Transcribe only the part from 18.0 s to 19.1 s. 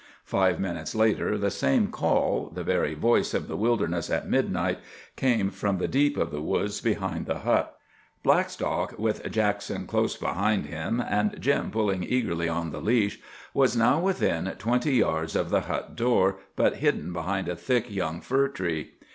fir tree.